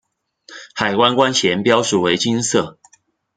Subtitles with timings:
[0.73, 2.79] 海关关衔标志为金色。